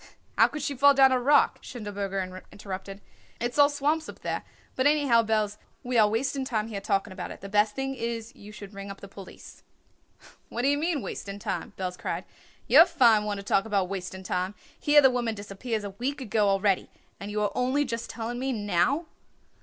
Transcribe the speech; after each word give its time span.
"How 0.35 0.47
could 0.47 0.63
she 0.63 0.73
fall 0.73 0.95
down 0.95 1.11
a 1.11 1.19
rock?" 1.19 1.59
Schindelberger 1.61 2.43
interrupted. 2.51 3.01
"It's 3.39 3.59
all 3.59 3.69
swamps 3.69 4.09
up 4.09 4.21
there. 4.21 4.41
But, 4.75 4.87
anyhow, 4.87 5.21
Belz, 5.21 5.57
we 5.83 5.95
are 5.95 6.09
wasting 6.09 6.43
time 6.43 6.69
here 6.69 6.81
talking 6.81 7.13
about 7.13 7.29
it. 7.29 7.41
The 7.41 7.49
best 7.49 7.75
thing 7.75 7.93
is 7.93 8.33
you 8.35 8.51
should 8.51 8.73
ring 8.73 8.89
up 8.89 8.99
the 8.99 9.07
police." 9.07 9.61
"What 10.49 10.63
d'ye 10.63 10.75
mean, 10.75 11.03
wasting 11.03 11.37
time?" 11.37 11.73
Belz 11.77 11.99
cried. 11.99 12.25
"You're 12.65 12.81
a 12.81 12.85
fine 12.87 13.25
one 13.25 13.37
to 13.37 13.43
talk 13.43 13.65
about 13.65 13.89
wasting 13.89 14.23
time. 14.23 14.55
Here 14.79 15.01
the 15.01 15.11
woman 15.11 15.35
disappears 15.35 15.83
a 15.83 15.91
week 15.91 16.19
ago 16.19 16.49
already 16.49 16.89
and 17.19 17.29
you 17.29 17.39
are 17.43 17.51
only 17.53 17.85
just 17.85 18.09
telling 18.09 18.39
me 18.39 18.51
now." 18.51 19.05